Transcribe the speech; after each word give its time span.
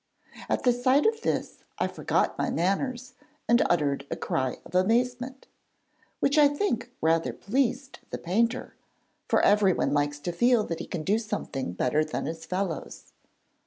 At 0.49 0.63
the 0.63 0.73
sight 0.73 1.05
of 1.05 1.21
this, 1.21 1.59
I 1.77 1.85
forgot 1.87 2.35
my 2.35 2.49
manners 2.49 3.13
and 3.47 3.61
uttered 3.69 4.07
a 4.09 4.15
cry 4.15 4.57
of 4.65 4.73
amazement, 4.73 5.45
which 6.19 6.39
I 6.39 6.47
think 6.47 6.91
rather 7.01 7.31
pleased 7.33 7.99
the 8.09 8.17
painter, 8.17 8.73
for 9.27 9.41
everyone 9.43 9.93
likes 9.93 10.17
to 10.21 10.31
feel 10.31 10.63
that 10.63 10.79
he 10.79 10.87
can 10.87 11.03
do 11.03 11.19
something 11.19 11.73
better 11.73 12.03
than 12.03 12.25
his 12.25 12.45
fellows. 12.47 13.13